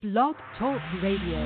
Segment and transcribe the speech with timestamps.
[0.00, 1.42] Blog Talk Radio.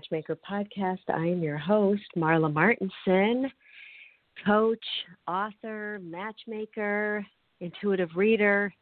[0.00, 1.00] Matchmaker podcast.
[1.08, 3.50] I am your host, Marla Martenson,
[4.46, 4.84] coach,
[5.28, 7.26] author, matchmaker,
[7.60, 8.72] intuitive reader.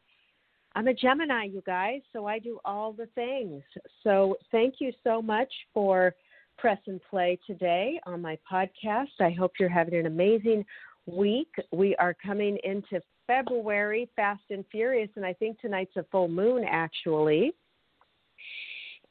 [0.77, 3.65] I'm a Gemini, you guys, so I do all the things.
[4.05, 6.15] So thank you so much for
[6.57, 9.09] press and play today on my podcast.
[9.19, 10.65] I hope you're having an amazing
[11.07, 11.53] week.
[11.73, 16.65] We are coming into February fast and furious, and I think tonight's a full moon
[16.65, 17.55] actually.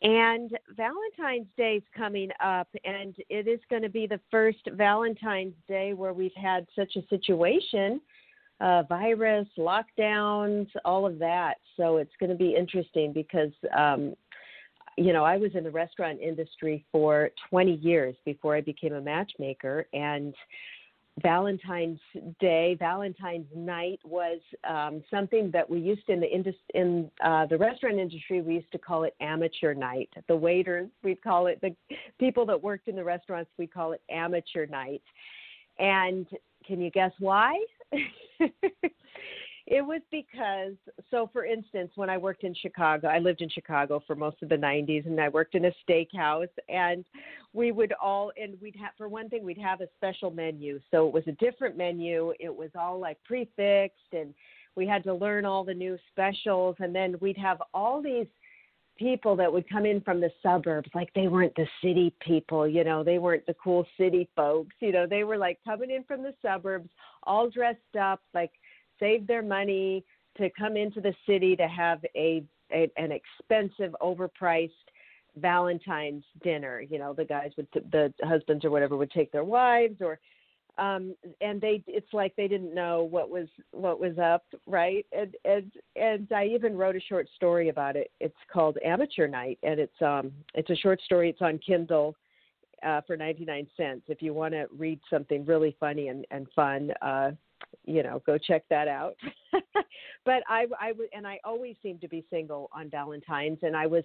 [0.01, 5.55] And Valentine's Day is coming up, and it is going to be the first Valentine's
[5.67, 7.99] Day where we've had such a situation
[8.59, 11.55] uh, virus, lockdowns, all of that.
[11.75, 14.15] So it's going to be interesting because, um,
[14.97, 19.01] you know, I was in the restaurant industry for 20 years before I became a
[19.01, 20.33] matchmaker, and
[21.21, 21.99] Valentine's
[22.39, 27.57] Day, Valentine's night was um, something that we used in the indus- in uh, the
[27.57, 28.41] restaurant industry.
[28.41, 30.09] We used to call it amateur night.
[30.27, 31.75] The waiters, we'd call it the
[32.19, 33.49] people that worked in the restaurants.
[33.57, 35.01] We call it amateur night.
[35.79, 36.27] And
[36.65, 37.57] can you guess why?
[39.67, 40.73] it was because
[41.11, 44.49] so for instance when i worked in chicago i lived in chicago for most of
[44.49, 47.05] the 90s and i worked in a steakhouse and
[47.53, 50.79] we would all and we'd have for one thing we'd have a special menu.
[50.91, 52.33] So it was a different menu.
[52.39, 54.33] It was all like prix fixe and
[54.75, 58.27] we had to learn all the new specials and then we'd have all these
[58.97, 62.83] people that would come in from the suburbs like they weren't the city people you
[62.83, 66.23] know they weren't the cool city folks you know they were like coming in from
[66.23, 66.89] the suburbs
[67.21, 68.49] all dressed up like
[68.99, 70.03] saved their money
[70.37, 74.71] to come into the city to have a, a an expensive overpriced
[75.35, 76.81] valentine's dinner.
[76.81, 80.19] You know the guys would the husbands or whatever would take their wives or
[80.77, 85.05] um and they it's like they didn't know what was what was up right?
[85.11, 88.11] And and and i even wrote a short story about it.
[88.19, 91.29] It's called amateur night and it's um it's a short story.
[91.29, 92.15] It's on kindle
[92.83, 94.03] uh for 99 cents.
[94.07, 97.31] If you want to read something really funny and and fun uh
[97.87, 99.15] you know go check that out
[100.25, 103.87] but i i w- and i always seemed to be single on valentine's and i
[103.87, 104.03] was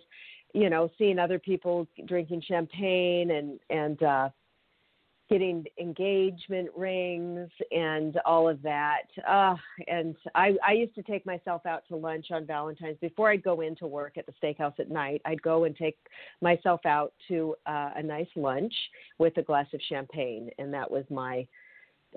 [0.54, 4.28] you know seeing other people drinking champagne and and uh
[5.32, 9.04] getting engagement rings and all of that.
[9.26, 9.54] Uh,
[9.88, 13.62] and I, I used to take myself out to lunch on Valentine's before I'd go
[13.62, 15.22] into work at the steakhouse at night.
[15.24, 15.96] I'd go and take
[16.42, 18.74] myself out to uh, a nice lunch
[19.18, 21.46] with a glass of champagne, and that was my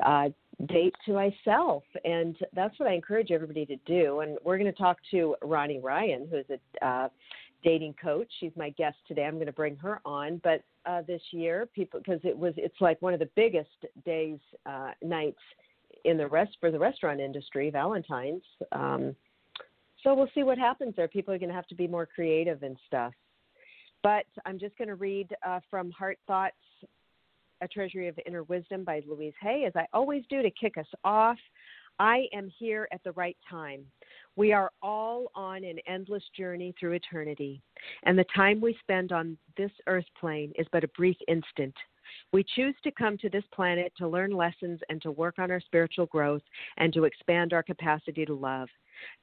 [0.03, 0.29] uh,
[0.67, 1.83] date to myself.
[2.03, 4.21] And that's what I encourage everybody to do.
[4.21, 7.09] And we're going to talk to Ronnie Ryan, who's a uh,
[7.63, 8.27] dating coach.
[8.39, 9.25] She's my guest today.
[9.25, 10.39] I'm going to bring her on.
[10.43, 13.69] But uh, this year, people, because it was, it's like one of the biggest
[14.05, 15.39] days, uh, nights
[16.03, 18.43] in the rest for the restaurant industry, Valentine's.
[18.71, 19.15] Um,
[20.03, 21.07] so we'll see what happens there.
[21.07, 23.13] People are going to have to be more creative and stuff.
[24.03, 26.53] But I'm just going to read uh, from Heart Thoughts
[27.65, 30.85] a Treasury of Inner Wisdom by Louise Hay, as I always do to kick us
[31.03, 31.37] off.
[31.97, 33.83] I am here at the right time.
[34.35, 37.63] We are all on an endless journey through eternity,
[38.03, 41.73] and the time we spend on this earth plane is but a brief instant.
[42.31, 45.61] We choose to come to this planet to learn lessons and to work on our
[45.61, 46.43] spiritual growth
[46.77, 48.69] and to expand our capacity to love.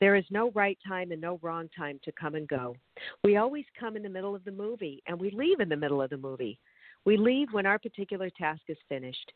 [0.00, 2.74] There is no right time and no wrong time to come and go.
[3.22, 6.02] We always come in the middle of the movie and we leave in the middle
[6.02, 6.58] of the movie.
[7.04, 9.32] We leave when our particular task is finished.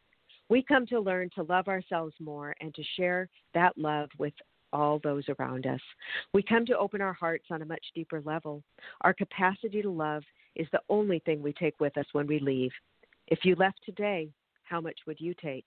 [0.48, 4.34] We come to learn to love ourselves more and to share that love with
[4.72, 5.80] all those around us.
[6.32, 8.62] We come to open our hearts on a much deeper level.
[9.00, 10.22] Our capacity to love
[10.54, 12.72] is the only thing we take with us when we leave.
[13.26, 14.28] If you left today,
[14.64, 15.66] how much would you take?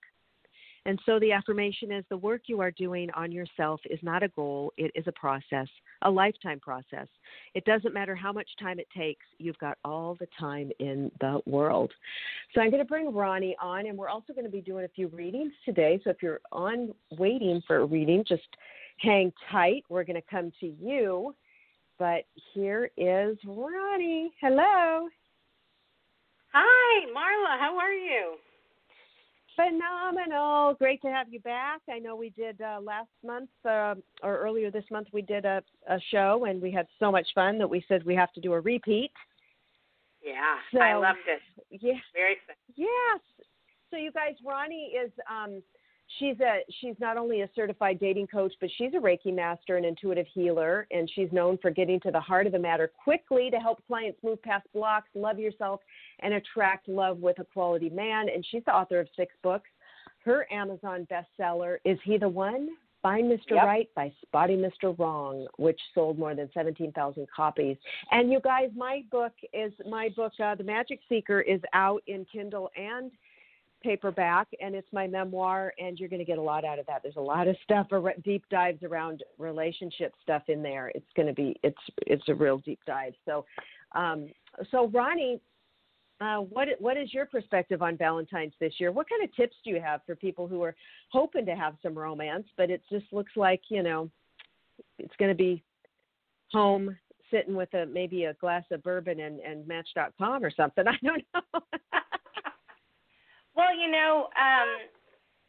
[0.86, 4.28] And so the affirmation is the work you are doing on yourself is not a
[4.28, 5.68] goal, it is a process,
[6.02, 7.06] a lifetime process.
[7.54, 11.40] It doesn't matter how much time it takes, you've got all the time in the
[11.44, 11.92] world.
[12.54, 14.88] So I'm going to bring Ronnie on, and we're also going to be doing a
[14.88, 16.00] few readings today.
[16.02, 18.42] So if you're on waiting for a reading, just
[18.98, 19.84] hang tight.
[19.90, 21.34] We're going to come to you.
[21.98, 22.24] But
[22.54, 24.32] here is Ronnie.
[24.40, 25.08] Hello.
[26.52, 27.60] Hi, Marla.
[27.60, 28.36] How are you?
[29.56, 30.74] Phenomenal.
[30.74, 31.80] Great to have you back.
[31.90, 35.62] I know we did uh, last month uh, or earlier this month, we did a,
[35.88, 38.52] a show and we had so much fun that we said we have to do
[38.52, 39.12] a repeat.
[40.24, 41.40] Yeah, So- I loved it.
[41.70, 41.94] Yeah.
[42.14, 42.56] Very fun.
[42.76, 43.20] Yes.
[43.90, 45.62] So you guys, Ronnie is um
[46.18, 49.86] she's a she's not only a certified dating coach, but she's a Reiki master and
[49.86, 53.58] intuitive healer, and she's known for getting to the heart of the matter quickly to
[53.58, 55.80] help clients move past blocks, love yourself,
[56.20, 58.28] and attract love with a quality man.
[58.28, 59.68] And she's the author of six books.
[60.24, 62.68] Her Amazon bestseller is He the One?
[63.02, 63.52] Find Mr.
[63.52, 63.64] Yep.
[63.64, 64.98] Right by Spotting Mr.
[64.98, 67.78] Wrong, which sold more than 17,000 copies.
[68.10, 72.26] And you guys, my book is my book, uh, The Magic Seeker, is out in
[72.30, 73.10] Kindle and
[73.82, 75.72] paperback, and it's my memoir.
[75.78, 77.02] And you're going to get a lot out of that.
[77.02, 77.88] There's a lot of stuff,
[78.24, 80.90] deep dives around relationship stuff in there.
[80.94, 83.14] It's going to be it's it's a real deep dive.
[83.24, 83.44] So,
[83.92, 84.28] um,
[84.70, 85.40] so Ronnie.
[86.22, 88.92] Uh, what what is your perspective on Valentine's this year?
[88.92, 90.76] What kind of tips do you have for people who are
[91.08, 94.10] hoping to have some romance, but it just looks like you know
[94.98, 95.62] it's going to be
[96.52, 96.94] home
[97.30, 100.84] sitting with a maybe a glass of bourbon and, and Match.com or something.
[100.88, 101.60] I don't know.
[103.60, 104.88] Well, you know, um,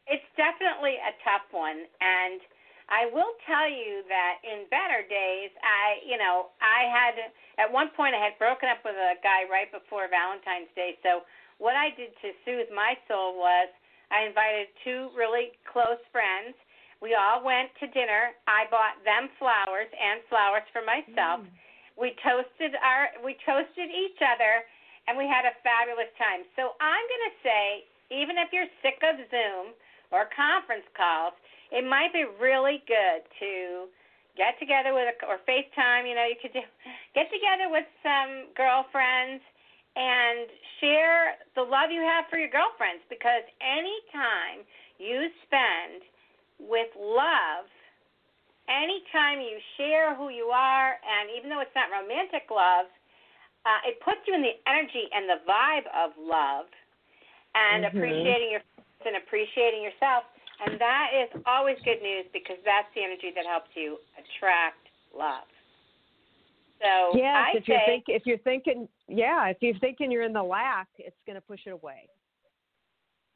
[0.03, 2.43] it's definitely a tough one, and
[2.91, 7.15] I will tell you that in better days, I, you know, I had
[7.55, 10.99] at one point I had broken up with a guy right before Valentine's Day.
[11.07, 11.23] So
[11.55, 13.71] what I did to soothe my soul was
[14.11, 16.51] I invited two really close friends.
[16.99, 18.35] We all went to dinner.
[18.43, 21.47] I bought them flowers and flowers for myself.
[21.95, 24.67] We toasted our we toasted each other
[25.07, 26.43] and we had a fabulous time.
[26.59, 29.73] So I'm going to say even if you're sick of Zoom
[30.11, 31.33] or conference calls,
[31.71, 33.87] it might be really good to
[34.35, 36.63] get together with a, or FaceTime, you know, you could do
[37.15, 39.43] get together with some girlfriends
[39.95, 40.47] and
[40.79, 44.63] share the love you have for your girlfriends because any time
[44.99, 46.03] you spend
[46.59, 47.67] with love
[48.71, 52.87] anytime you share who you are, and even though it's not romantic love,
[53.67, 56.71] uh, it puts you in the energy and the vibe of love
[57.55, 57.95] and Mhm.
[57.95, 58.61] appreciating your
[59.05, 60.25] and appreciating yourself.
[60.61, 65.47] And that is always good news because that's the energy that helps you attract love.
[66.81, 70.33] So yes, I if you're think if you're thinking, yeah, if you're thinking you're in
[70.33, 72.09] the lack, it's going to push it away.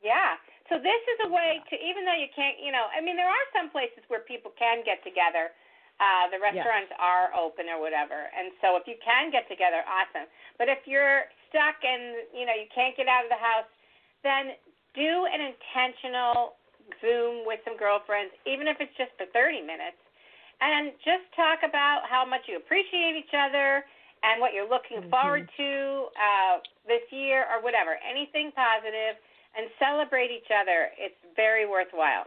[0.01, 0.37] Yeah.
[0.69, 3.29] So this is a way to, even though you can't, you know, I mean, there
[3.29, 5.53] are some places where people can get together.
[5.95, 10.27] Uh, the restaurants are open or whatever, and so if you can get together, awesome.
[10.59, 13.69] But if you're stuck and you know you can't get out of the house,
[14.25, 14.57] then
[14.97, 16.57] do an intentional
[16.99, 20.01] Zoom with some girlfriends, even if it's just for 30 minutes,
[20.61, 23.85] and just talk about how much you appreciate each other
[24.23, 25.09] and what you're looking Mhm.
[25.09, 27.99] forward to uh, this year or whatever.
[28.01, 29.17] Anything positive
[29.55, 30.91] and celebrate each other.
[30.97, 32.25] It's very worthwhile.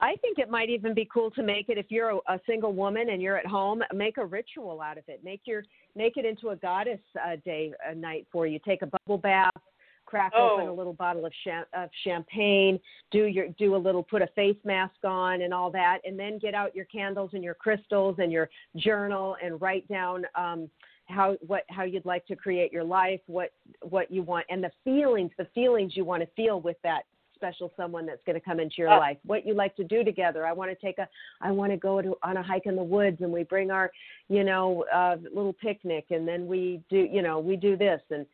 [0.00, 2.72] I think it might even be cool to make it if you're a, a single
[2.72, 5.22] woman and you're at home, make a ritual out of it.
[5.22, 5.64] Make your
[5.94, 8.58] make it into a goddess uh, day a night for you.
[8.64, 9.52] Take a bubble bath,
[10.10, 10.72] crack open Oh.
[10.72, 11.32] a little bottle of,
[11.72, 12.78] of champagne,
[13.10, 16.38] do your do a little put a face mask on and all that, and then
[16.38, 20.68] get out your candles and your crystals and your journal and write down um,
[21.06, 23.52] how what how you'd like to create your life, what
[23.82, 27.02] what you want, and the feelings the feelings you want to feel with that
[27.36, 28.98] special someone that's going to come into your Oh.
[28.98, 29.16] life.
[29.24, 30.44] What you like to do together.
[30.44, 31.08] I want to take a
[31.40, 33.90] I want to go to on a hike in the woods and we bring our,
[34.28, 38.26] you know, uh little picnic and then we do, you know, we do this and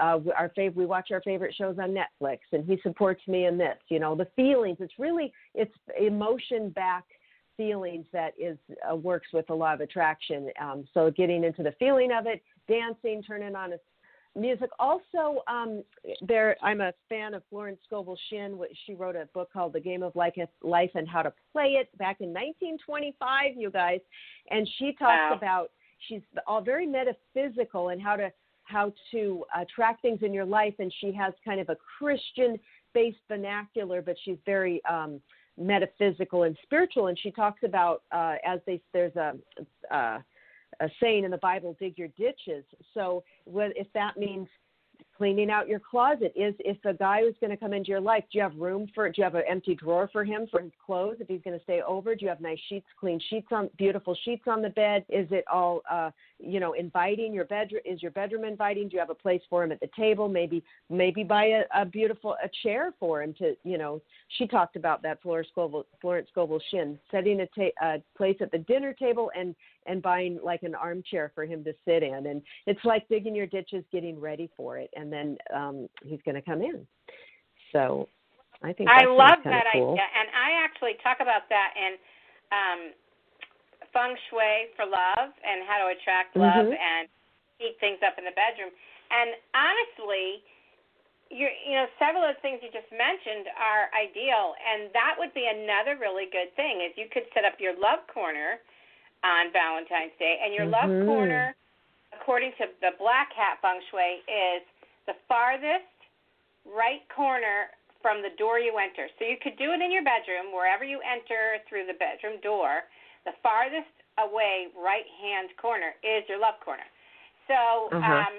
[0.00, 3.56] uh our fav- we watch our favorite shows on Netflix and he supports me in
[3.58, 4.78] this, you know, the feelings.
[4.80, 7.04] It's really it's emotion back
[7.56, 8.58] feelings that is
[8.90, 10.50] uh, works with a law of attraction.
[10.60, 13.76] Um so getting into the feeling of it, dancing, turning on a
[14.38, 14.70] music.
[14.78, 15.82] Also, um,
[16.20, 18.58] there I'm a fan of Florence Scovel Shinn.
[18.84, 21.88] She wrote a book called The Game of Life Life and How to Play It
[21.98, 24.00] back in 1925, you guys.
[24.50, 25.34] And she talks Wow.
[25.36, 25.70] about
[26.08, 28.30] she's all very metaphysical and how to
[28.66, 29.44] how to
[29.74, 30.74] track things in your life.
[30.78, 32.58] And she has kind of a Christian
[32.94, 35.20] based vernacular, but she's very um,
[35.58, 37.08] metaphysical and spiritual.
[37.08, 39.34] And she talks about uh, as they there's a
[39.90, 40.18] uh,
[40.80, 42.64] a saying in the Bible, dig your ditches.
[42.92, 44.48] So what, if that means
[45.16, 48.24] cleaning out your closet, is if a guy who's going to come into your life,
[48.30, 50.72] do you have room for, do you have an empty drawer for him for his
[50.84, 52.14] clothes if he's going to stay over?
[52.14, 55.04] Do you have nice sheets, clean sheets on, beautiful sheets on the bed?
[55.08, 57.82] Is it all, uh, you know, inviting your bedroom?
[57.84, 58.88] Is your bedroom inviting?
[58.88, 60.28] Do you have a place for him at the table?
[60.28, 64.02] Maybe, maybe buy a, a beautiful, a chair for him to, you know,
[64.36, 68.50] she talked about that Florence Scovel, Florence Scovel Shinn, setting a, ta- a place at
[68.52, 69.54] the dinner table and
[69.86, 73.46] and buying like an armchair for him to sit in and it's like digging your
[73.46, 76.86] ditches getting ready for it and then um he's going to come in
[77.72, 78.08] so
[78.62, 79.92] i think I love that cool.
[79.92, 81.92] idea, and I actually talk about that in
[82.52, 82.80] um,
[83.92, 86.78] feng shui for love and how to attract love Mhm.
[86.78, 87.08] and
[87.58, 88.70] keep things up in the bedroom.
[89.10, 90.42] And honestly,
[91.30, 95.34] you you know several of the things you just mentioned are ideal, and that would
[95.34, 98.60] be another really good thing is you could set up your love corner
[99.24, 101.04] on Valentine's Day, and your love Mhm.
[101.04, 101.54] corner,
[102.12, 104.62] according to the Black Hat Feng Shui, is
[105.06, 105.84] the farthest
[106.64, 107.70] right corner
[108.02, 109.08] from the door you enter.
[109.18, 112.84] So you could do it in your bedroom, wherever you enter through the bedroom door.
[113.24, 116.86] The farthest away right hand corner is your love corner.
[117.48, 118.06] So Uh-huh.
[118.06, 118.34] um,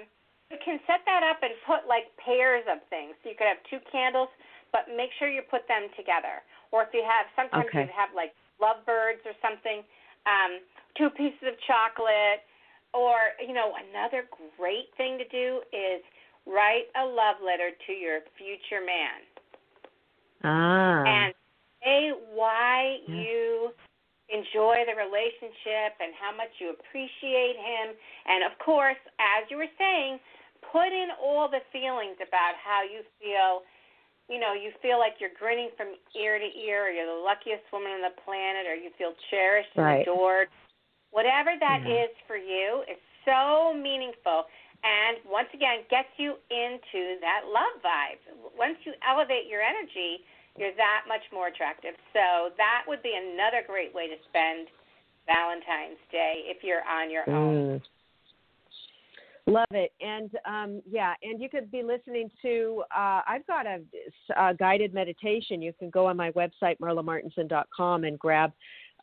[0.50, 3.14] you can set that up and put like pairs of things.
[3.22, 4.28] So you could have two candles,
[4.72, 6.42] but make sure you put them together.
[6.72, 7.84] Or if you have, sometimes Okay.
[7.84, 9.84] you have like lovebirds or something,
[10.26, 10.60] um,
[10.96, 12.42] two pieces of chocolate.
[12.94, 14.24] Or, you know, another
[14.56, 16.00] great thing to do is
[16.46, 19.20] write a love letter to your future man
[20.42, 21.34] ah and
[21.84, 23.20] say why Yeah.
[23.20, 23.74] you
[24.28, 27.96] enjoy the relationship and how much you appreciate him.
[28.26, 30.20] And of course, as you were saying,
[30.72, 33.62] put in all the feelings about how you feel.
[34.28, 37.64] You know, you feel like you're grinning from ear to ear, or you're the luckiest
[37.72, 40.02] woman on the planet, or you feel cherished and Right.
[40.02, 40.48] adored.
[41.10, 42.04] Whatever that Yeah.
[42.04, 44.46] is for you is so meaningful
[44.84, 48.18] and once again gets you into that love vibe.
[48.56, 50.24] Once you elevate your energy,
[50.56, 51.94] you're that much more attractive.
[52.12, 54.68] So that would be another great way to spend
[55.26, 57.54] Valentine's Day if you're on your own.
[57.54, 57.82] Mm.
[59.48, 62.84] Love it, and um, yeah, and you could be listening to.
[62.94, 63.80] Uh, I've got a,
[64.36, 65.62] a guided meditation.
[65.62, 68.52] You can go on my website marlamartenson.com and grab.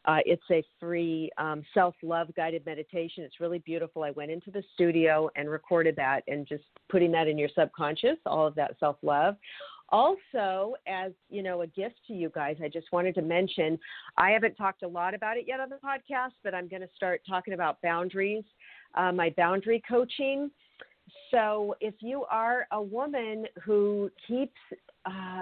[0.06, 3.24] Uh, it's a free um, self-love guided meditation.
[3.24, 4.04] It's really beautiful.
[4.04, 8.18] I went into the studio and recorded that, and just putting that in your subconscious,
[8.28, 9.38] all of that self-love.
[9.90, 13.80] Also, as you know, a gift to you guys, I just wanted to mention.
[14.16, 16.90] I haven't talked a lot about it yet on the podcast, but I'm going to
[16.96, 18.44] start talking about boundaries
[18.96, 20.50] uh, my boundary coaching.
[21.32, 24.58] So if you are a woman who keeps,
[25.06, 25.42] uh,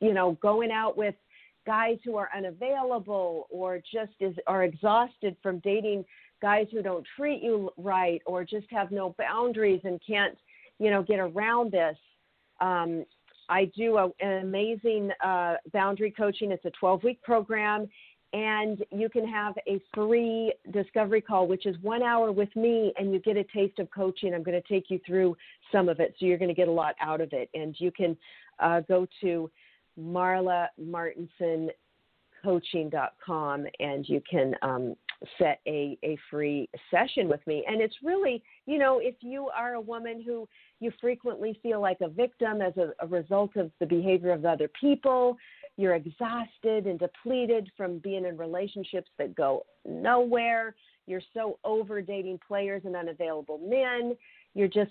[0.00, 1.14] you know, going out with
[1.66, 6.04] guys who are unavailable or just is are exhausted from dating
[6.40, 10.36] guys who don't treat you right or just have no boundaries and can't,
[10.78, 11.96] you know, get around this.
[12.60, 13.04] Um,
[13.48, 16.52] I do a, an amazing uh, boundary coaching.
[16.52, 17.88] It's a 12 week program,
[18.32, 23.12] and you can have a free discovery call, which is one hour with me, and
[23.12, 24.34] you get a taste of coaching.
[24.34, 25.36] I'm going to take you through
[25.72, 27.50] some of it, so you're going to get a lot out of it.
[27.54, 28.16] And you can
[28.60, 29.50] uh, go to
[29.98, 34.94] marla marlamartenson.coaching.com and you can um,
[35.38, 37.64] set a, a free session with me.
[37.68, 40.48] And it's really, you know, if you are a woman who
[40.80, 44.68] you frequently feel like a victim as a, a result of the behavior of other
[44.80, 45.36] people,
[45.80, 50.74] you're exhausted and depleted from being in relationships that go nowhere.
[51.06, 54.16] You're so over dating players and unavailable men.
[54.54, 54.90] You're just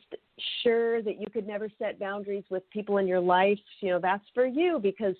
[0.64, 3.60] sure that you could never set boundaries with people in your life.
[3.82, 5.16] You know, that's for you because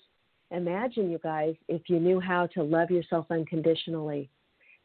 [0.50, 4.28] imagine, you guys, if you knew how to love yourself unconditionally.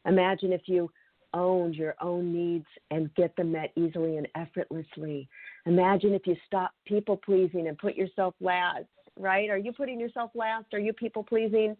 [0.06, 0.88] Imagine if you
[1.34, 5.28] owned your own needs and get them met easily and effortlessly.
[5.66, 8.86] Imagine if you stop people pleasing and put yourself last
[9.18, 9.50] right?
[9.50, 10.66] Are you putting yourself last?
[10.72, 11.76] Are you people pleasing?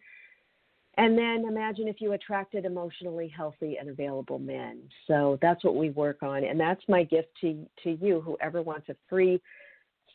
[0.99, 4.81] And then imagine if you attracted emotionally healthy and available men.
[5.07, 8.23] So that's what we work on, and that's my gift to to you.
[8.23, 9.40] Whoever wants a free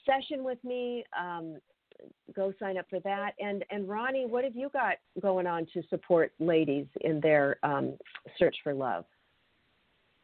[0.06, 1.58] session with me, um,
[2.36, 3.34] go sign up for that.
[3.40, 7.94] And and Ronnie, what have you got going on to support ladies in their um,
[8.40, 9.06] search for love?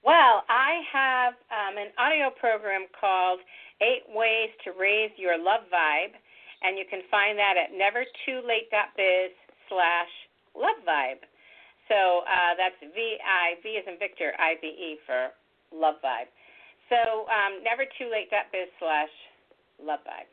[0.04, 3.42] Well, I have um, an audio program called
[3.82, 6.16] Eight Ways to Raise Your Love Vibe
[6.64, 9.32] and you can find that at nevertoolate.biz
[9.70, 10.12] slash
[10.56, 11.22] love vibe.
[11.88, 15.32] So uh, that's V I V as in Victor I V E for
[15.72, 16.28] love vibe.
[16.90, 19.14] So um, nevertoolate.biz slash
[19.80, 20.28] love vibe.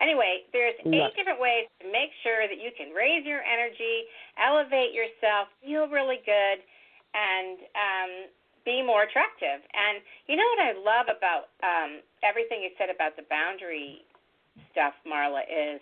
[0.00, 4.08] Anyway, there's eight different ways to make sure that you can raise your energy,
[4.40, 6.58] elevate yourself, feel really good,
[7.12, 8.12] and um,
[8.64, 9.60] be more attractive.
[9.60, 14.00] And you know what I love about um, everything you said about the boundary
[14.72, 15.80] stuff, Marla, is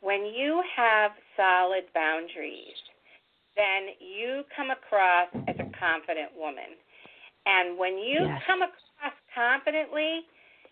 [0.00, 2.76] when you have solid boundaries,
[3.56, 6.78] then you come across as a confident woman.
[7.46, 8.42] And when you Yes.
[8.46, 10.26] come across confidently,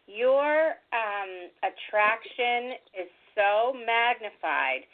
[0.07, 4.87] your um, attraction is so magnified.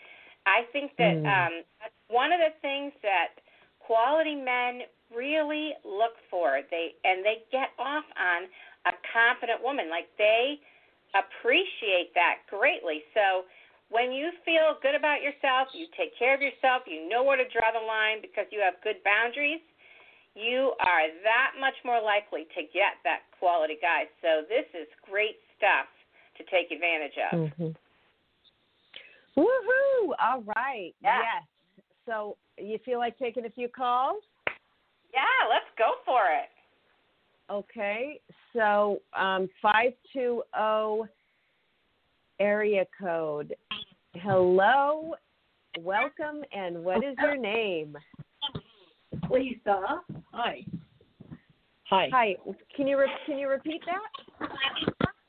[0.46, 1.26] I think that Mm.
[1.26, 3.38] um, that's one of the things that
[3.78, 4.82] quality men
[5.14, 6.62] really look for.
[6.70, 8.48] They and they get off on
[8.86, 9.90] a confident woman.
[9.90, 10.60] Like they
[11.14, 13.04] appreciate that greatly.
[13.12, 13.44] So
[13.92, 17.44] when you feel good about yourself, you take care of yourself, you know where to
[17.52, 19.60] draw the line because you have good boundaries,
[20.34, 24.08] you are that much more likely to get that quality guy.
[24.24, 25.88] So this is great stuff
[26.40, 27.32] to take advantage of.
[27.36, 27.72] Mm-hmm.
[29.36, 30.12] Woohoo!
[30.20, 30.94] All right.
[31.02, 31.20] Yeah.
[31.20, 31.44] Yes.
[32.06, 34.22] So you feel like taking a few calls?
[35.12, 36.48] Yeah, let's go for it.
[37.52, 38.18] Okay.
[38.54, 41.06] So um, five two zero
[42.40, 43.54] area code.
[44.14, 45.14] Hello.
[45.80, 46.42] Welcome.
[46.52, 47.96] And what is your name?
[49.30, 50.00] Lisa.
[50.32, 50.64] Hi.
[51.90, 52.08] Hi.
[52.10, 52.36] Hi.
[52.74, 54.48] Can you re- can you repeat that?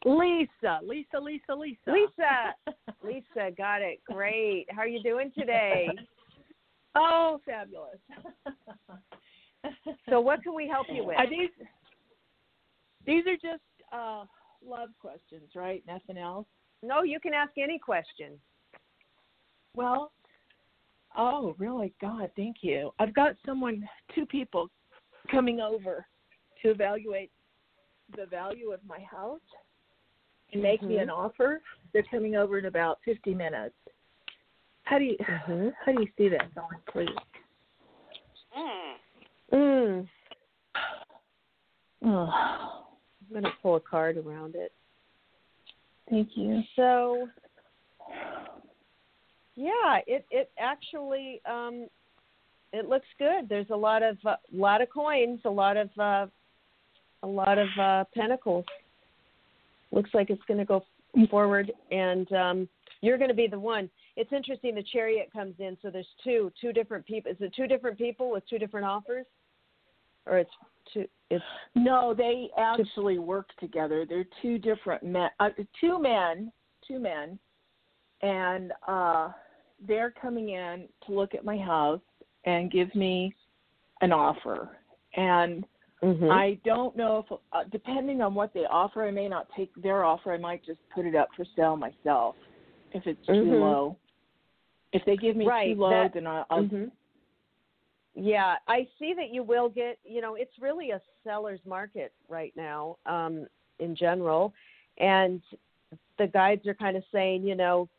[0.06, 0.80] Lisa.
[0.82, 1.92] Lisa, Lisa, Lisa.
[1.92, 2.56] Lisa.
[3.04, 4.02] Lisa, got it.
[4.06, 4.66] Great.
[4.70, 5.90] How are you doing today?
[6.96, 8.00] oh, fabulous.
[10.10, 11.18] So what can we help you with?
[11.18, 11.50] Are these
[13.06, 14.26] these are just uh
[14.66, 15.84] love questions, right?
[15.88, 16.48] Nothing else.
[16.82, 18.40] No, you can ask any question.
[19.76, 20.12] Well,
[21.18, 21.94] oh, really?
[22.00, 22.92] God, thank you.
[23.00, 24.70] I've got someone, two people,
[25.32, 26.06] coming over
[26.62, 27.32] to evaluate
[28.16, 29.42] the value of my house
[30.52, 31.04] and make me Mhm.
[31.04, 31.62] an offer.
[31.92, 33.76] They're coming over in about 50 minutes.
[34.84, 35.74] How do you Mhm.
[35.86, 37.18] how do you see that going, please?
[38.56, 39.00] Mm.
[39.52, 40.10] Mm.
[42.06, 42.83] Oh,
[43.30, 44.72] I'm going to pull a card around it.
[46.10, 46.62] thank you.
[46.76, 47.28] So,
[49.56, 51.88] yeah, it it actually um,
[52.72, 53.48] it looks good.
[53.48, 56.28] There's a lot of uh, lot of coins, a lot of uh,
[57.22, 58.66] a lot of uh, pentacles.
[59.92, 60.84] Looks like it's going to go
[61.30, 62.70] forward, and um,
[63.02, 63.90] you're going to be the one.
[64.16, 64.76] It's interesting.
[64.76, 67.32] The chariot comes in, so there's two two different people.
[67.32, 69.26] Is it two different people with two different offers,
[70.26, 70.52] or it's
[70.92, 71.08] two?
[71.30, 71.44] It's
[71.76, 74.06] No, they actually work together.
[74.08, 75.50] They're two different men, uh,
[75.80, 76.52] two men,
[76.88, 77.40] two men,
[78.22, 79.30] and uh,
[79.88, 82.02] they're coming in to look at my house
[82.46, 83.34] and give me
[84.02, 84.78] an offer.
[85.16, 85.66] And
[86.04, 86.30] mhm.
[86.32, 90.04] I don't know if, uh, depending on what they offer, I may not take their
[90.04, 90.34] offer.
[90.34, 92.36] I might just put it up for sale myself
[92.92, 93.60] if it's too Mhm.
[93.62, 93.98] low.
[94.92, 96.46] If they give me Right, too low, that- then I'll.
[96.50, 96.92] I'll Mhm.
[98.16, 102.54] Yeah, I see that you will get, you know, it's really a seller's market right
[102.56, 103.48] now um,
[103.80, 104.54] in general.
[105.00, 105.42] And
[106.20, 107.90] the guides are kind of saying, you know,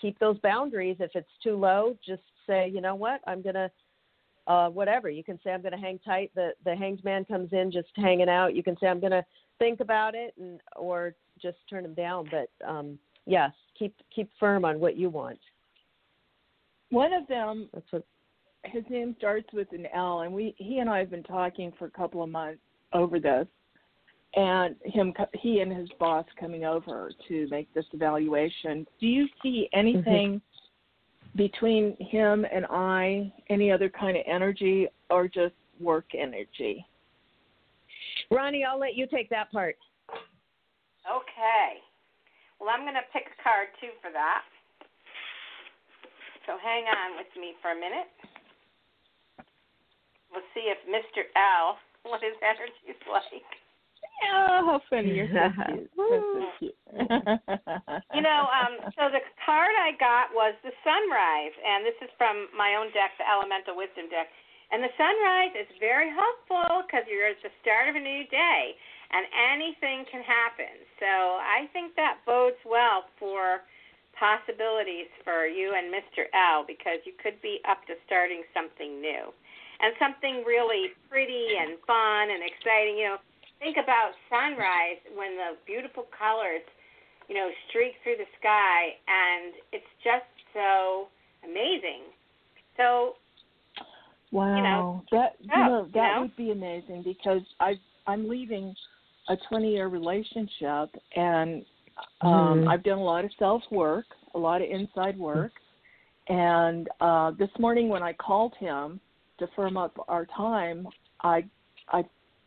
[0.00, 0.96] keep those boundaries.
[1.00, 3.70] If it's too low, just say, you know what, I'm going to,
[4.46, 5.10] uh, whatever.
[5.10, 6.30] You can say, I'm going to hang tight.
[6.34, 8.54] The, the hanged man comes in just hanging out.
[8.54, 9.24] You can say, I'm going to
[9.58, 12.30] think about it and, or just turn him down.
[12.30, 15.38] But um, yes, keep, keep firm on what you want.
[16.88, 18.04] one of them That's what,
[18.64, 21.86] his name starts with an L, and we he and I have been talking for
[21.86, 22.60] a couple of months
[22.92, 23.46] over this,
[24.34, 28.86] and him he and his boss coming over to make this evaluation.
[29.00, 30.40] Do you see anything
[31.36, 33.32] between him and I?
[33.48, 36.84] Any other kind of energy, or just work energy?
[38.30, 39.76] Ronnie, I'll let you take that part.
[41.06, 41.80] Okay.
[42.60, 44.42] Well, I'm going to pick a card too for that.
[46.46, 48.10] So hang on with me for a minute.
[50.32, 51.24] We'll see if Mr.
[51.36, 53.48] L, what his energy's like.
[54.18, 55.14] Oh, how funny!
[55.14, 55.90] You're so cute.
[55.94, 56.78] You're so cute.
[58.14, 62.50] You know, um, so the card I got was the sunrise, and this is from
[62.50, 64.26] my own deck, the Elemental Wisdom deck.
[64.74, 68.74] And the sunrise is very hopeful because you're at the start of a new day,
[69.14, 69.22] and
[69.54, 70.82] anything can happen.
[70.98, 73.62] So I think that bodes well for
[74.18, 76.26] possibilities for you and Mr.
[76.34, 79.30] L because you could be up to starting something new
[79.80, 82.98] and something really pretty and fun and exciting.
[82.98, 83.18] You know,
[83.58, 86.62] think about sunrise when the beautiful colors,
[87.28, 91.08] you know, streak through the sky, and it's just so
[91.44, 92.10] amazing.
[92.76, 93.14] So
[94.30, 96.20] Wow, know, that you yeah, know you that know?
[96.20, 97.74] would be amazing because I
[98.06, 98.74] I'm leaving
[99.28, 101.64] a 20 year relationship and
[102.22, 102.68] um Mhm.
[102.68, 105.52] I've done a lot of self work, a lot of inside work,
[106.28, 109.00] and uh this morning when I called him
[109.38, 110.86] to firm up our time,
[111.22, 111.44] I
[111.88, 112.04] I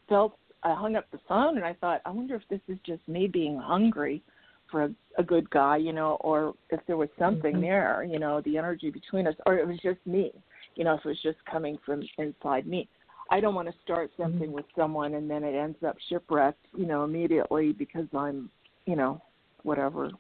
[0.07, 3.07] felt I hung up the phone and I thought I wonder if this is just
[3.07, 4.21] me being hungry
[4.69, 7.61] for a, a good guy, you know, or if there was something Mhm.
[7.61, 10.31] there, you know, the energy between us, or it was just me
[10.75, 12.87] you know, if it was just coming from inside me.
[13.29, 16.85] I don't want to start something with someone and then it ends up shipwrecked, you
[16.85, 18.49] know, immediately because I'm,
[18.85, 19.21] you know,
[19.63, 20.11] whatever.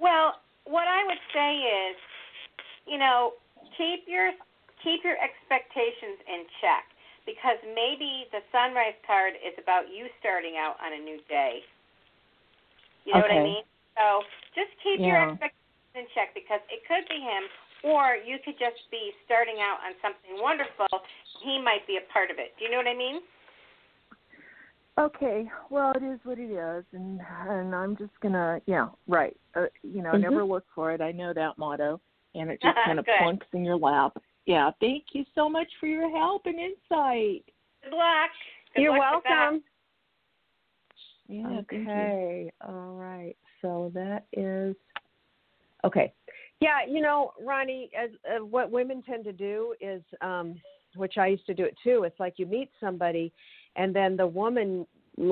[0.00, 1.96] Well, what I would say is,
[2.86, 3.32] you know,
[3.76, 4.32] keep your
[4.82, 6.84] keep your expectations in check
[7.26, 11.60] because maybe the sunrise card is about you starting out on a new day.
[13.04, 13.64] You know what I mean?
[13.96, 17.44] So just keep your expectations in check because it could be him,
[17.84, 20.88] or you could just be starting out on something wonderful.
[21.44, 22.52] He might be a part of it.
[22.58, 23.20] Do you know what I mean?
[24.98, 29.36] Okay, well, it is what it is, and and I'm just gonna, yeah, right.
[29.54, 30.20] Uh, you know, Mhm.
[30.20, 31.00] never look for it.
[31.00, 32.00] I know that motto,
[32.34, 34.18] and it just kind of plunks in your lap.
[34.46, 37.44] Yeah, thank you so much for your help and insight.
[37.84, 38.30] Good luck.
[38.74, 39.62] Good You're luck welcome.
[41.28, 41.88] Yeah, thank you.
[41.88, 42.52] okay.
[42.66, 43.36] All right.
[43.62, 44.74] So that is
[45.84, 46.12] okay.
[46.60, 50.60] Yeah, you know, Ronnie, as, uh, what women tend to do is, um,
[50.96, 52.02] which I used to do it too.
[52.04, 53.32] It's like you meet somebody,
[53.76, 54.86] and then the woman,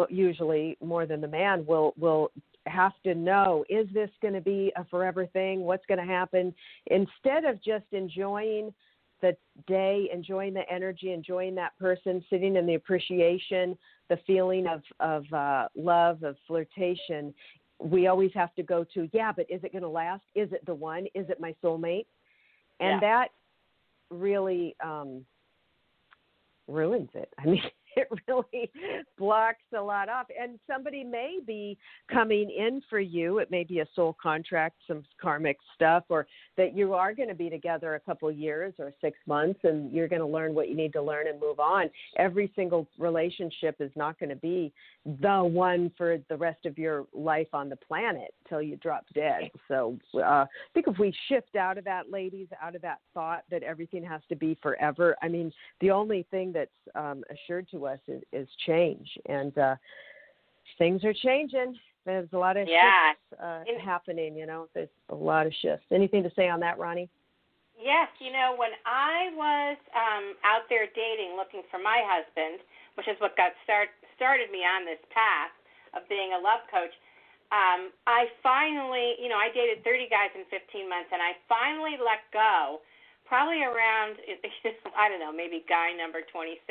[0.08, 2.30] usually more than the man, will will
[2.66, 5.60] have to know is this going to be a forever thing?
[5.62, 6.54] What's going to happen?
[6.86, 8.72] Instead of just enjoying
[9.20, 13.76] the day, enjoying the energy, enjoying that person, sitting in the appreciation,
[14.08, 17.34] the feeling of of uh, love, of flirtation,
[17.78, 20.22] we always have to go to yeah, but is it going to last?
[20.34, 21.06] Is it the one?
[21.14, 22.06] Is it my soulmate?
[22.80, 23.28] And that
[24.10, 25.24] really um,
[26.68, 27.28] ruins it.
[27.38, 27.62] I mean,
[27.96, 28.70] it really
[29.16, 30.26] blocks a lot off.
[30.40, 31.78] And somebody may be
[32.12, 33.38] coming in for you.
[33.38, 37.34] It may be a soul contract, some karmic stuff, or that you are going to
[37.34, 40.76] be together a couple years or six months, and you're going to learn what you
[40.76, 41.90] need to learn and move on.
[42.16, 44.72] Every single relationship is not going to be
[45.20, 49.50] the one for the rest of your life on the planet till you drop dead.
[49.68, 53.44] So uh, I think if we shift out of that, ladies, out of that thought
[53.50, 55.16] that everything has to be forever.
[55.22, 59.76] I mean, the only thing that's um, assured to us is, is change, and uh,
[60.78, 61.74] things are changing.
[62.04, 63.12] There's a lot of Yeah.
[63.12, 64.36] shifts uh, In- happening.
[64.36, 65.86] You know, there's a lot of shifts.
[65.90, 67.08] Anything to say on that, Ronnie?
[67.78, 72.58] Yes, you know, when I was um out there dating looking for my husband,
[72.98, 75.54] which is what got start started me on this path
[75.94, 76.90] of being a love coach,
[77.54, 81.94] um I finally, you know, I dated 30 guys in 15 months and I finally
[82.02, 82.82] let go
[83.30, 84.18] probably around
[84.98, 86.66] I don't know, maybe guy number 26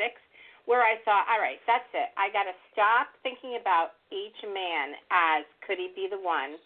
[0.68, 2.12] where I thought, all right, that's it.
[2.20, 6.60] I got to stop thinking about each man as could he be the one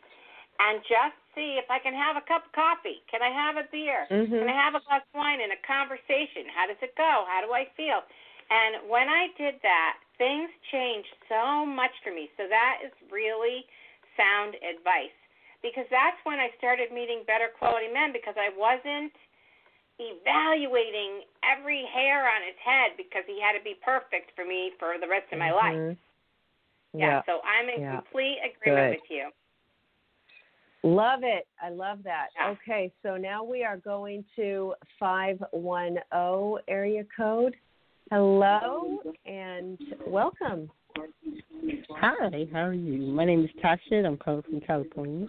[0.58, 3.00] and just see if I can have a cup of coffee.
[3.06, 4.10] Can I have a beer?
[4.10, 4.42] Mm-hmm.
[4.42, 6.50] Can I have a glass of wine and a conversation?
[6.50, 7.24] How does it go?
[7.30, 8.02] How do I feel?
[8.50, 12.26] And when I did that, things changed so much for me.
[12.36, 13.64] So that is really
[14.18, 15.14] sound advice
[15.64, 19.14] because that's when I started meeting better quality men because I wasn't
[20.10, 24.98] evaluating every hair on his head because he had to be perfect for me for
[25.00, 25.74] the rest of my life.
[25.76, 25.96] Mhm.
[26.94, 27.96] Yeah, so I'm in Yeah.
[27.96, 29.00] complete agreement Good.
[29.00, 29.32] with you.
[30.84, 31.46] Love it.
[31.60, 32.30] I love that.
[32.34, 32.50] Yeah.
[32.50, 37.56] Okay, so now we are going to 510 area code.
[38.10, 40.70] Hello and welcome.
[41.90, 42.98] Hi, how are you?
[42.98, 43.92] My name is Tasha.
[43.92, 45.28] and I'm calling from California.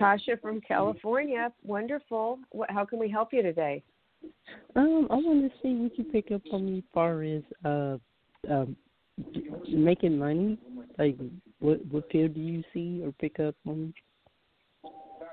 [0.00, 1.52] Tasha from California.
[1.62, 2.38] Wonderful.
[2.50, 3.82] What, how can we help you today?
[4.74, 7.96] Um, I wanted to see what you pick up on me as far as uh,
[8.50, 8.76] um,
[9.68, 10.58] making money.
[10.98, 11.16] Like,
[11.58, 13.94] what what field do you see or pick up on?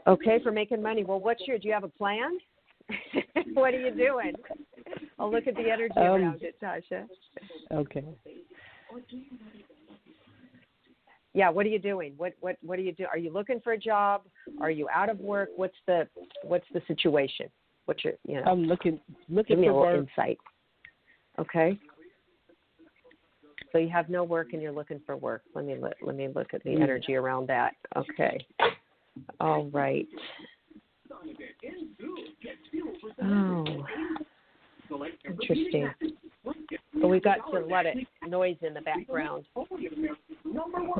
[0.07, 1.03] Okay, for making money.
[1.03, 2.37] Well, what's your, do you have a plan?
[3.53, 4.33] what are you doing?
[5.17, 7.07] I'll look at the energy Um, around it, Tasha.
[7.71, 8.03] Okay.
[11.33, 12.13] Yeah, what are you doing?
[12.17, 13.05] What what what are you do?
[13.05, 14.23] Are you looking for a job?
[14.61, 15.49] Are you out of work?
[15.55, 16.07] What's the
[16.43, 17.47] what's the situation?
[17.85, 18.43] What's your you know?
[18.43, 20.07] I'm looking Give looking me a for little work.
[20.09, 20.37] insight.
[21.39, 21.79] Okay.
[23.71, 25.41] So you have no work and you're looking for work.
[25.55, 25.95] Let me look.
[26.01, 26.83] Let me look at the Yeah.
[26.83, 27.73] energy around that.
[27.95, 28.45] Okay.
[29.39, 30.07] All right.
[33.21, 33.85] Oh, oh.
[35.25, 35.89] Interesting.
[36.99, 37.95] But we've got a lot of
[38.27, 39.45] noise in the background.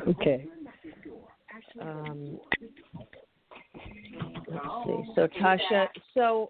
[0.08, 0.46] Okay.
[1.82, 2.40] Um,
[4.48, 5.04] let's see.
[5.16, 6.50] So Tasha, so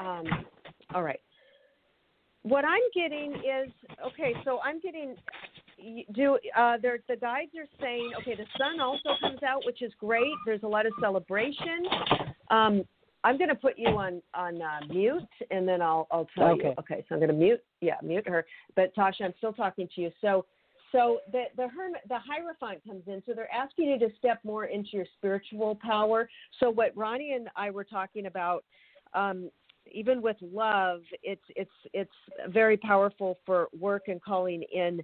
[0.00, 0.24] um,
[0.94, 1.20] all right.
[2.42, 3.72] What I'm getting is
[4.06, 4.34] okay.
[4.44, 5.16] So I'm getting
[6.14, 8.34] do uh, the guides are saying okay.
[8.34, 10.32] The sun also comes out, which is great.
[10.44, 11.86] There's a lot of celebration.
[12.50, 12.82] Um,
[13.24, 16.62] I'm going to put you on on uh, mute, and then I'll I'll tell you.
[16.62, 16.74] Okay.
[16.78, 17.04] Okay.
[17.08, 17.62] So I'm going to mute.
[17.80, 18.44] Yeah, mute her.
[18.74, 20.10] But Tasha, I'm still talking to you.
[20.20, 20.44] So
[20.92, 24.66] so the the hermit the hierophant comes in so they're asking you to step more
[24.66, 26.28] into your spiritual power
[26.60, 28.64] so what ronnie and i were talking about
[29.14, 29.50] um
[29.92, 32.10] even with love it's it's it's
[32.48, 35.00] very powerful for work and calling in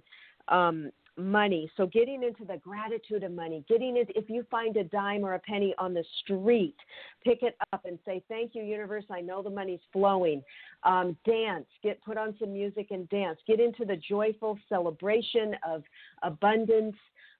[0.47, 1.69] um money.
[1.77, 5.35] So getting into the gratitude of money, getting it if you find a dime or
[5.35, 6.75] a penny on the street,
[7.23, 9.05] pick it up and say, Thank you, universe.
[9.11, 10.43] I know the money's flowing.
[10.83, 13.39] Um, dance, get put on some music and dance.
[13.47, 15.83] Get into the joyful celebration of
[16.23, 16.95] abundance.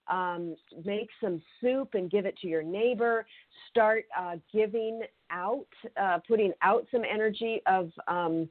[0.08, 3.26] Um, make some soup and give it to your neighbor.
[3.70, 5.66] Start uh, giving out,
[6.00, 8.50] uh, putting out some energy of um,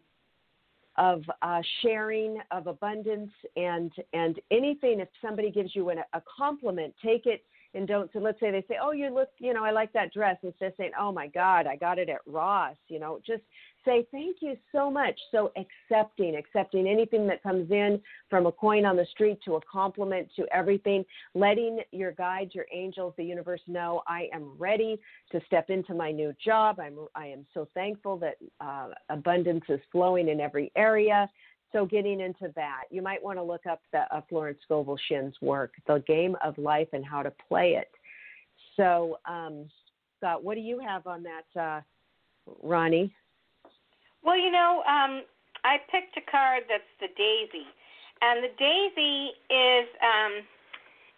[0.96, 5.00] of uh, sharing, of abundance, and and anything.
[5.00, 8.11] If somebody gives you an, a compliment, take it and don't.
[8.12, 10.72] So let's say they say, "Oh, you look, you know, I like that dress," instead
[10.72, 13.42] of saying, "Oh my God, I got it at Ross," you know, just
[13.85, 15.18] say thank you so much.
[15.30, 19.61] So accepting, accepting anything that comes in from a coin on the street to a
[19.70, 21.04] compliment to everything,
[21.35, 25.00] letting your guides, your angels, the universe know I am ready
[25.32, 26.78] to step into my new job.
[26.80, 31.28] I'm I am so thankful that uh, abundance is flowing in every area.
[31.72, 35.35] So getting into that, you might want to look up the uh, Florence Scovel Shinn's
[35.40, 37.90] work, The Game of Life and How to Play It.
[38.76, 39.68] So, um,
[40.18, 41.80] Scott, what do you have on that, uh,
[42.62, 43.12] Ronnie?
[44.22, 45.22] Well, you know, um,
[45.64, 47.66] I picked a card that's the daisy,
[48.20, 50.32] and the daisy is um,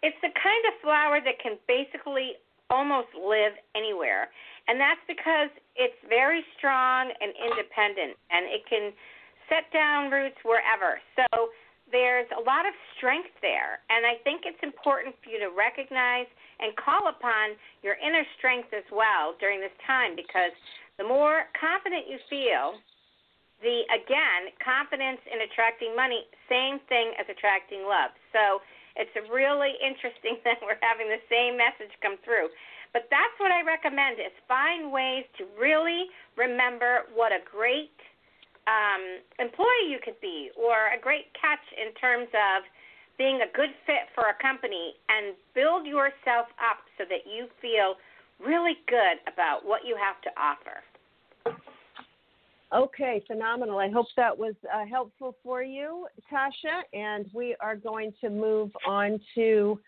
[0.01, 2.33] it's the kind of flower that can basically
[2.69, 4.29] almost live anywhere,
[4.67, 8.91] and that's because it's very strong and independent, and it can
[9.49, 10.99] set down roots wherever.
[11.15, 11.49] So
[11.91, 16.25] there's a lot of strength there, and I think it's important for you to recognize
[16.59, 20.55] and call upon your inner strength as well during this time because
[20.97, 22.79] the more confident you feel
[23.63, 28.59] the again confidence in attracting money same thing as attracting love so
[28.99, 32.51] it's really interesting that we're having the same message come through
[32.91, 37.95] but that's what i recommend is find ways to really remember what a great
[38.67, 42.63] um, employee you could be or a great catch in terms of
[43.17, 47.95] being a good fit for a company and build yourself up so that you feel
[48.43, 50.83] really good about what you have to offer
[52.73, 53.77] Okay, phenomenal.
[53.79, 56.81] I hope that was uh, helpful for you, Tasha.
[56.93, 59.79] And we are going to move on to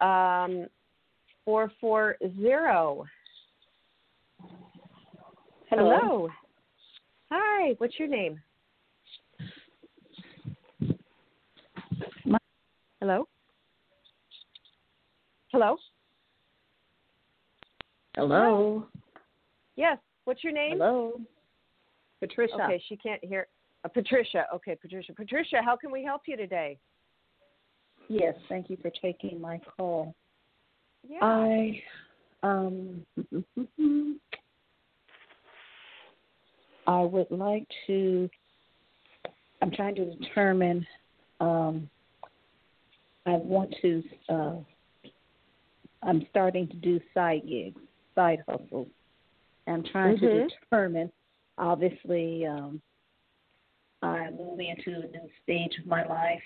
[0.00, 0.66] um,
[1.44, 2.16] 440.
[2.40, 3.04] Hello.
[5.70, 6.28] Hello.
[7.36, 8.40] Hi, what's your name?
[12.24, 12.38] My-
[13.00, 13.26] Hello?
[15.50, 15.76] Hello?
[18.14, 18.86] Hello.
[19.74, 20.74] Yes, what's your name?
[20.78, 21.20] Hello.
[22.20, 22.54] Patricia.
[22.54, 23.48] Okay, she can't hear.
[23.84, 24.46] Uh, Patricia.
[24.54, 25.12] Okay, Patricia.
[25.12, 26.78] Patricia, how can we help you today?
[28.08, 30.14] Yes, thank you for taking my call.
[31.08, 31.18] Yeah.
[31.20, 31.82] I
[32.44, 33.04] um
[36.86, 38.28] I would like to
[39.62, 40.86] I'm trying to determine
[41.40, 41.88] um
[43.26, 44.56] I want to uh
[46.02, 47.80] I'm starting to do side gigs,
[48.14, 48.88] side hustles.
[49.66, 50.48] I'm trying to Mhm.
[50.48, 51.10] determine
[51.56, 52.82] obviously um
[54.02, 56.42] I'm moving into a new stage of my life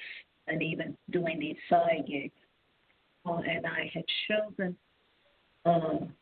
[0.47, 2.33] and even doing these side gigs.
[3.27, 4.77] Uh, and I had chosen
[5.65, 6.15] um,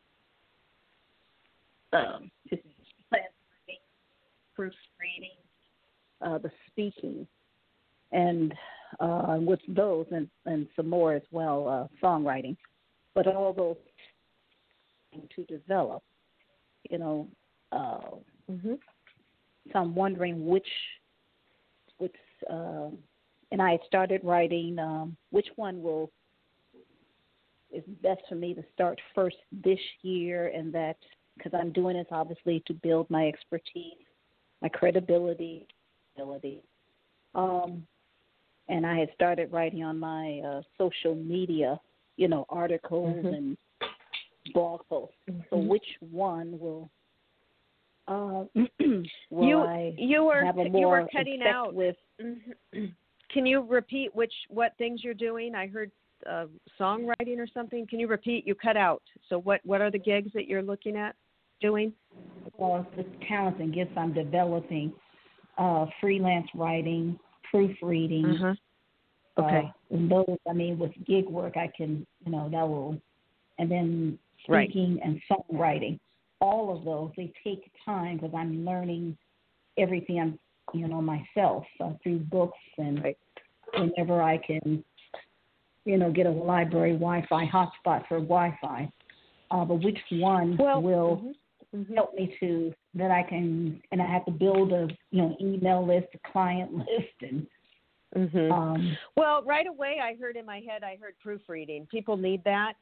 [1.93, 2.31] um, his plant writing,
[4.57, 5.37] proofreading,
[6.23, 7.27] uh, the speaking,
[8.13, 8.55] and
[8.99, 12.57] uh, with those and, and some more as well, uh, songwriting.
[13.15, 13.77] But all those
[15.35, 16.03] to develop,
[16.91, 17.29] you know.
[17.73, 17.99] Uh,
[18.51, 18.75] hmm
[19.73, 20.69] so I'm wondering which,
[21.99, 22.15] which,
[22.51, 22.89] uh,
[23.51, 26.11] and I started writing um, which one will
[27.73, 30.97] is best for me to start first this year, and that
[31.37, 34.06] because I'm doing this obviously to build my expertise,
[34.67, 35.67] my credibility,
[36.17, 36.61] ability.
[37.35, 37.87] Um,
[38.69, 41.79] and I had started writing on my uh, social media,
[42.17, 43.37] you know, articles Mhm.
[43.37, 43.59] and
[44.53, 45.17] blog posts.
[45.51, 45.69] So Mhm.
[45.69, 46.91] which one will
[48.09, 48.45] uh,
[49.31, 51.75] will you I you were you were cutting out.
[51.75, 51.97] with?
[52.21, 52.57] Mhm.
[53.31, 55.55] Can you repeat which what things you're doing?
[55.55, 55.91] I heard
[56.25, 56.47] uh,
[56.79, 57.87] songwriting or something.
[57.87, 58.47] Can you repeat?
[58.47, 59.03] You cut out.
[59.29, 61.17] So what what are the gigs that you're looking at
[61.61, 61.93] doing?
[62.59, 64.93] Well, the talents and gifts I'm developing,
[65.59, 67.19] uh, freelance writing,
[67.51, 68.27] proofreading.
[68.27, 68.55] Uh-huh.
[69.39, 69.69] Okay.
[69.69, 73.01] Uh, and those, I mean, with gig work, I can, you know, that will,
[73.59, 74.69] and then Right.
[74.71, 75.99] speaking and songwriting.
[76.41, 79.17] All of those, they take time because I'm learning
[79.79, 80.39] everything I'm,
[80.75, 83.19] you know, myself uh, through books and Right.
[83.75, 84.85] whenever I can,
[85.85, 88.91] you know, get a library Wi-Fi hotspot for Wi-Fi.
[89.51, 91.35] Uh, but which one Well, will mhm, mhm.
[91.95, 95.87] Help me to that I can and I have to build a you know email
[95.87, 97.47] list, a client list, and
[98.17, 98.51] Mhm.
[98.51, 101.87] Um, Well, right away, I heard in my head, I heard proofreading.
[101.87, 102.75] People need that.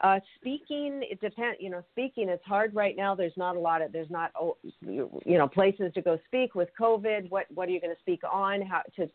[0.00, 1.58] Uh, speaking, it depends.
[1.60, 3.14] You know, speaking, it's hard right now.
[3.14, 6.68] There's not a lot of, there's not, oh, you know, places to go speak with
[6.80, 7.28] COVID.
[7.30, 8.62] What, what are you going to speak on?
[8.62, 9.08] How to,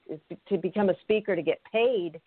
[0.49, 2.19] to become a speaker to get paid?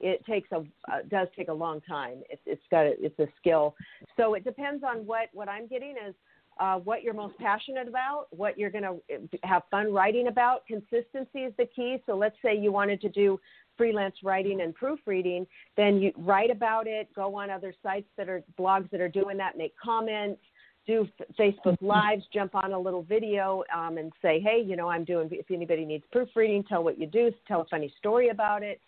[0.00, 0.58] It takes a,
[0.90, 2.22] uh, does take a long time.
[2.30, 3.74] It's, it's got, a, it's a skill.
[4.16, 6.14] So it depends on what, what I'm getting is
[6.58, 9.00] uh, what you're most passionate about, what you're going to
[9.42, 10.66] have fun writing about.
[10.66, 11.98] Consistency is the key.
[12.06, 13.40] So let's say you wanted to do
[13.76, 18.44] freelance writing and proofreading, then you write about it, go on other sites that are
[18.58, 20.40] blogs that are doing that, make comments,
[20.86, 25.04] do Facebook lives, jump on a little video um, and say, hey, you know, I'm
[25.04, 28.80] doing, if anybody needs proofreading, tell what you do, tell a funny story about it.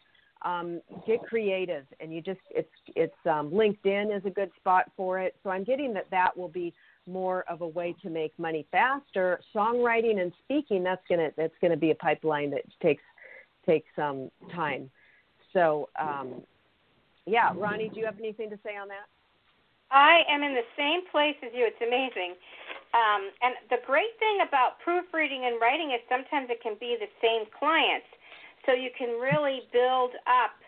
[0.44, 5.18] Um, get creative and you just, it's, it's, um, LinkedIn is a good spot for
[5.18, 5.35] it.
[5.42, 6.74] So I'm getting that that will be
[7.07, 9.40] more of a way to make money faster.
[9.55, 13.03] Songwriting and speaking, that's gonna that's gonna be a pipeline that takes
[13.64, 14.90] takes some time.
[15.53, 16.42] So um,
[17.27, 19.07] yeah, Ronnie, do you have anything to say on that?
[19.90, 21.66] I am in the same place as you.
[21.66, 22.35] It's amazing.
[22.95, 27.11] Um, and the great thing about proofreading and writing is sometimes it can be the
[27.23, 28.07] same clients.
[28.64, 30.59] So you can really build up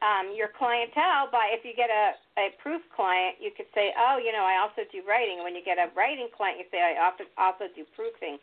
[0.00, 4.18] um, your clientele by if you get a, a proof client, you could say, oh,
[4.22, 5.42] you know, I also do writing.
[5.42, 8.38] And when you get a writing client, you say, I also, also do proofing.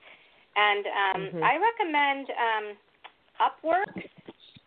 [0.56, 1.44] And um, Mhm.
[1.44, 2.66] I recommend um,
[3.40, 4.04] Upwork.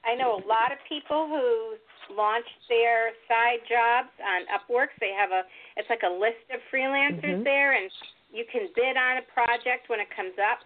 [0.05, 1.77] I know a lot of people who
[2.15, 4.89] launch their side jobs on Upwork.
[5.01, 5.45] They have a
[5.77, 7.45] it's like a list of freelancers Mhm.
[7.45, 7.91] there, and
[8.33, 10.61] you can bid on a project when it comes up.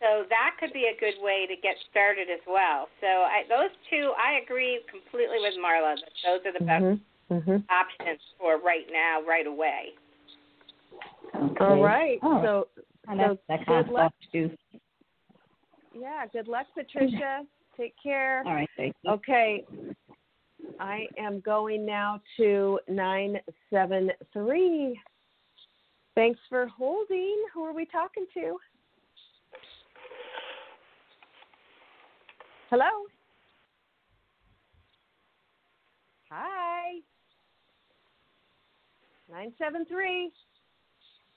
[0.00, 2.88] So that could be a good way to get started as well.
[3.00, 5.94] So I, those two, I agree completely with Marla.
[5.96, 7.34] That those are the best Mm-hmm.
[7.34, 7.56] Mm-hmm.
[7.70, 9.92] options for right now, right away.
[11.36, 11.64] okay.
[11.64, 12.18] All right.
[12.22, 12.44] All right.
[12.44, 12.66] So
[13.06, 14.12] so that kind of good luck.
[14.32, 14.50] too.
[15.94, 17.44] yeah, good luck, Patricia.
[17.76, 18.42] Take care.
[18.46, 19.10] All right, thank you.
[19.12, 19.64] Okay.
[20.78, 25.00] I am going now to 973.
[26.14, 27.44] Thanks for holding.
[27.54, 28.58] Who are we talking to?
[32.70, 32.84] Hello?
[36.30, 37.00] Hi.
[39.28, 40.30] 973.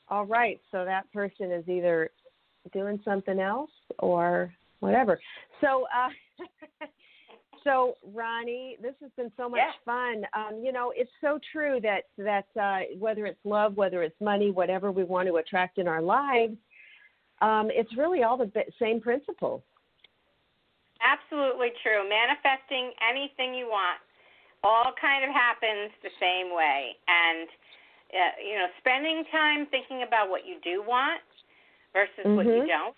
[0.09, 0.61] All right.
[0.71, 2.11] So that person is either
[2.71, 5.19] doing something else or whatever.
[5.59, 6.85] So, uh,
[7.63, 9.71] so Ronnie, this has been so much Yeah.
[9.83, 10.27] fun.
[10.35, 14.51] Um, you know, it's so true that that uh, whether it's love, whether it's money,
[14.51, 16.57] whatever we want to attract in our lives,
[17.41, 19.63] um, it's really all the same principles.
[21.03, 22.07] Absolutely true.
[22.07, 23.99] Manifesting anything you want
[24.63, 26.95] all kind of happens the same way.
[27.07, 27.47] And,
[28.15, 31.21] uh, you know, spending time thinking about what you do want
[31.91, 32.67] versus what you Mhm.
[32.67, 32.95] don't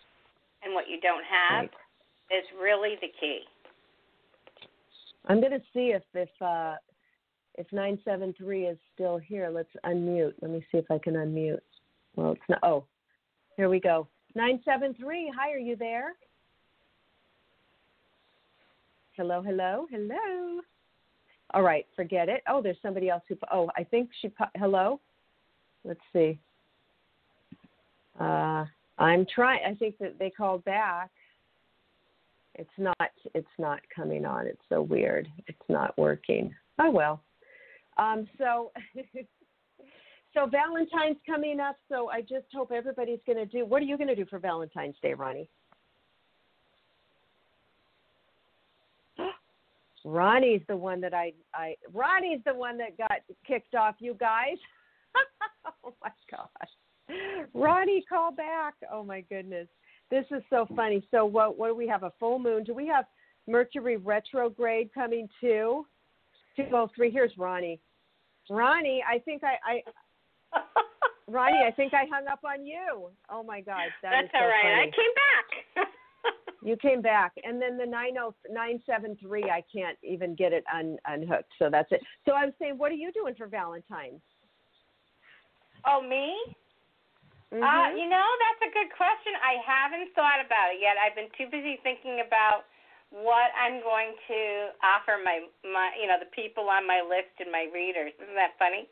[0.61, 1.73] and what you don't have Right.
[2.29, 3.47] is really the key.
[5.27, 6.77] I'm going to see if if uh,
[7.55, 9.49] if 973 is still here.
[9.49, 10.35] Let's unmute.
[10.41, 11.61] Let me see if I can unmute.
[12.15, 12.59] Well, it's not.
[12.61, 12.85] Oh,
[13.57, 14.07] here we go.
[14.35, 15.29] 973.
[15.35, 16.15] Hi, are you there?
[19.17, 20.59] Hello, hello, hello.
[21.53, 22.41] All right, forget it.
[22.49, 23.37] Oh, there's somebody else who.
[23.51, 24.29] Oh, I think she.
[24.57, 24.99] Hello.
[25.85, 26.37] Let's see.
[28.19, 28.65] Uh,
[28.97, 29.61] I'm trying.
[29.65, 31.11] I think that they called back.
[32.55, 33.11] It's not.
[33.33, 34.47] It's not coming on.
[34.47, 35.29] It's so weird.
[35.47, 36.53] It's not working.
[36.79, 37.21] Oh well.
[37.97, 38.71] Um, so.
[40.33, 43.65] So Valentine's coming up, so I just hope everybody's going to do.
[43.65, 45.47] What are you going to do for Valentine's Day, Ronnie?
[50.05, 53.95] Ronnie's the one that I, I Ronnie's the one that got kicked off.
[53.99, 54.57] You guys.
[55.83, 57.17] oh my gosh.
[57.53, 58.75] Ronnie, call back.
[58.91, 59.67] Oh my goodness.
[60.11, 61.03] This is so funny.
[61.09, 61.57] So what?
[61.57, 62.03] What do we have?
[62.03, 62.63] A full moon?
[62.63, 63.05] Do we have
[63.47, 65.87] Mercury retrograde coming too?
[66.55, 67.09] Two oh three.
[67.09, 67.79] Here's Ronnie.
[68.49, 70.59] Ronnie, I think I, I
[71.27, 73.09] Ronnie, I think I hung up on you.
[73.29, 74.61] Oh my God, that That's so all right.
[74.61, 74.73] funny.
[74.73, 75.54] I came back.
[76.65, 79.45] You came back, and then the nine oh nine seven three.
[79.53, 82.01] I can't even get it un, unhooked, so that's it.
[82.25, 84.25] So I was saying, what are you doing for Valentine's?
[85.85, 86.33] oh, me?
[87.53, 88.01] Uh, Mhm.
[88.01, 89.37] you know, that's a good question.
[89.37, 90.97] I haven't thought about it yet.
[90.97, 92.65] I've been too busy thinking about
[93.13, 97.51] what I'm going to offer my my you know the people on my list and
[97.53, 98.11] my readers.
[98.17, 98.89] Isn't that funny?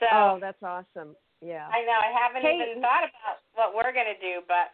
[0.00, 1.12] So oh, that's awesome.
[1.44, 1.68] Yeah.
[1.68, 4.72] I know I haven't Hey, even thought about what we're going to do, but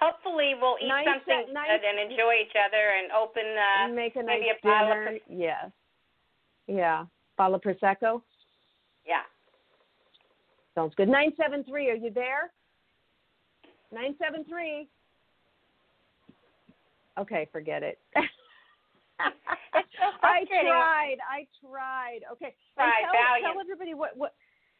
[0.00, 1.68] hopefully we'll eat Nice, something nice.
[1.68, 4.98] good and enjoy each other and open uh, Make a nice maybe a bottle of
[4.98, 5.18] dinner.
[5.28, 5.70] Yes.
[6.66, 7.04] Yeah.
[7.36, 8.22] Bottle of prosecco.
[9.06, 9.22] yeah.
[10.74, 11.08] Sounds good.
[11.08, 11.88] Nine seven three.
[11.90, 12.50] Are you there?
[13.92, 14.88] Nine seven three.
[17.16, 17.98] Okay, forget it.
[19.20, 21.16] I tried.
[21.30, 22.20] I tried.
[22.32, 22.54] Okay.
[22.76, 22.86] Tell,
[23.52, 24.34] tell everybody what what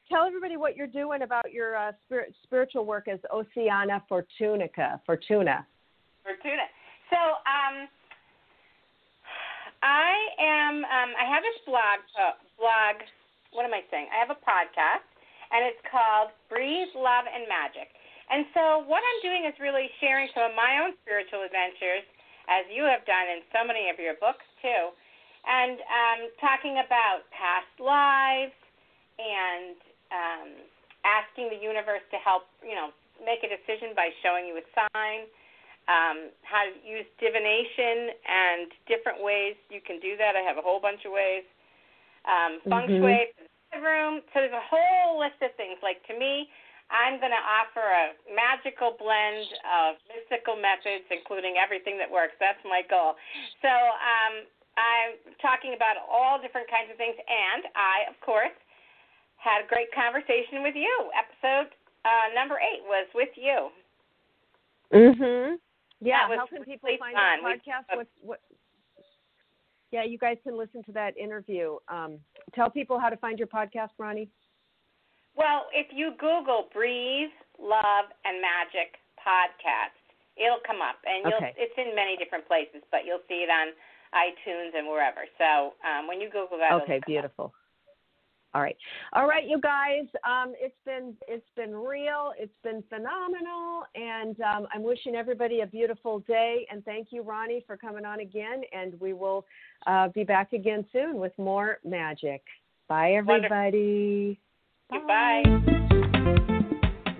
[0.08, 5.00] tell everybody what you're doing about your uh, spirit, spiritual work as Oceana Fortunica.
[5.06, 5.66] Fortuna.
[6.22, 6.66] Fortuna.
[7.10, 7.88] So, um,
[9.84, 10.74] I am.
[10.84, 12.00] Um, I have this blog.
[12.16, 13.04] Uh, blog.
[13.52, 14.08] What am I saying?
[14.10, 15.06] I have a podcast,
[15.52, 17.92] and it's called Breathe, Love, and Magic.
[18.32, 22.04] And so, what I'm doing is really sharing some of my own spiritual adventures,
[22.48, 24.92] as you have done in so many of your books too,
[25.44, 28.56] and um, talking about past lives
[29.20, 29.76] and
[30.14, 30.54] um,
[31.02, 32.46] asking the universe to help.
[32.62, 35.26] You know, make a decision by showing you a sign
[35.86, 40.32] um, how to use divination and different ways you can do that.
[40.32, 41.44] I have a whole bunch of ways.
[42.24, 43.00] Um, feng Mhm.
[43.00, 44.22] shui for the bedroom.
[44.32, 45.76] So there's a whole list of things.
[45.82, 46.50] Like to me,
[46.90, 52.34] I'm going to offer a magical blend of mystical methods, including everything that works.
[52.38, 53.16] That's my goal.
[53.60, 54.46] So um,
[54.76, 58.52] I'm talking about all different kinds of things, and I, of course,
[59.44, 60.90] had a great conversation with you.
[61.12, 61.68] Episode
[62.08, 63.68] uh, number eight was with you.
[64.92, 65.56] Mhm.
[66.00, 66.28] Yeah.
[66.28, 67.38] How can people find fun.
[67.40, 67.84] the We- podcast?
[67.96, 68.40] What what?
[69.90, 71.76] Yeah, you guys can listen to that interview.
[71.88, 72.18] Um,
[72.54, 74.28] tell people how to find your podcast, Ronnie.
[75.36, 79.94] Well, if you Google "Breathe, Love, and Magic" podcast,
[80.36, 81.36] it'll come up, and you'll.
[81.36, 81.54] Okay.
[81.56, 83.72] It's in many different places, but you'll see it on
[84.14, 85.26] iTunes and wherever.
[85.38, 87.46] So um, when you Google that, it'll Okay, beautiful.
[87.46, 87.52] up.
[88.54, 88.62] Beautiful.
[88.62, 88.76] All right,
[89.12, 90.06] all right, you guys.
[90.24, 92.32] Um, it's been it's been real.
[92.38, 96.66] It's been phenomenal, and um, I'm wishing everybody a beautiful day.
[96.70, 98.62] And thank you, Ronnie, for coming on again.
[98.72, 99.44] And we will
[99.86, 102.42] uh, be back again soon with more magic.
[102.88, 103.44] Bye, Wonderful.
[103.44, 104.38] everybody.
[104.92, 105.42] Goodbye.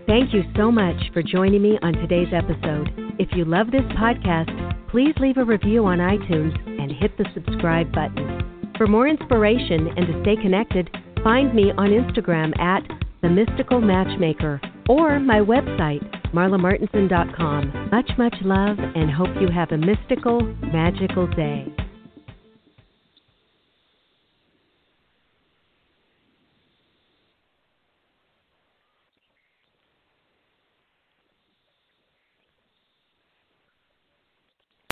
[0.07, 2.91] Thank you so much for joining me on today's episode.
[3.19, 7.91] If you love this podcast, please leave a review on iTunes and hit the subscribe
[7.93, 8.73] button.
[8.77, 10.91] For more inspiration and to stay connected,
[11.25, 12.83] find me on Instagram at
[13.23, 14.61] The Mystical Matchmaker
[14.91, 16.05] or my website,
[16.35, 17.89] marlamartenson.com.
[17.91, 21.75] Much, much love and hope you have a mystical, magical day.